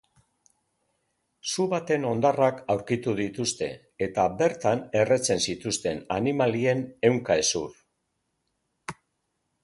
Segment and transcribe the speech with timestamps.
[1.49, 3.67] Su baten hondarrak aurkitu dituzte
[4.05, 6.81] eta bertan erretzen zituzten animaliren
[7.11, 7.77] ehunka hezur.